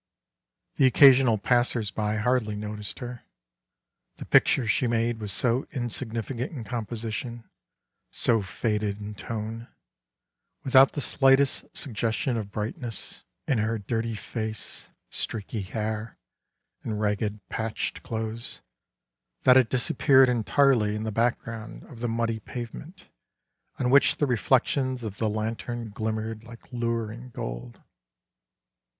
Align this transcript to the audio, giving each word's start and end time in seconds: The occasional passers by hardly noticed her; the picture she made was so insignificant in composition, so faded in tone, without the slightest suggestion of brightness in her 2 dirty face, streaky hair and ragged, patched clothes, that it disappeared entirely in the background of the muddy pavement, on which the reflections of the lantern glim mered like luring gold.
The 0.77 0.87
occasional 0.87 1.37
passers 1.37 1.91
by 1.91 2.15
hardly 2.17 2.55
noticed 2.55 2.97
her; 2.97 3.21
the 4.17 4.25
picture 4.25 4.65
she 4.65 4.87
made 4.87 5.19
was 5.19 5.31
so 5.31 5.67
insignificant 5.73 6.51
in 6.51 6.63
composition, 6.63 7.47
so 8.09 8.41
faded 8.41 8.99
in 8.99 9.13
tone, 9.13 9.67
without 10.63 10.93
the 10.93 11.01
slightest 11.01 11.65
suggestion 11.77 12.35
of 12.35 12.49
brightness 12.51 13.23
in 13.47 13.59
her 13.59 13.77
2 13.77 13.83
dirty 13.87 14.15
face, 14.15 14.89
streaky 15.11 15.61
hair 15.61 16.17
and 16.81 16.99
ragged, 16.99 17.39
patched 17.49 18.01
clothes, 18.01 18.59
that 19.43 19.55
it 19.55 19.69
disappeared 19.69 20.29
entirely 20.29 20.95
in 20.95 21.03
the 21.03 21.11
background 21.11 21.83
of 21.83 21.99
the 21.99 22.09
muddy 22.09 22.39
pavement, 22.39 23.07
on 23.77 23.91
which 23.91 24.15
the 24.17 24.25
reflections 24.25 25.03
of 25.03 25.17
the 25.17 25.29
lantern 25.29 25.91
glim 25.91 26.15
mered 26.15 26.43
like 26.43 26.73
luring 26.73 27.29
gold. 27.29 27.83